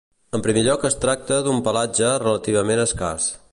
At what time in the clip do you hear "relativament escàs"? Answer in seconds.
2.25-3.33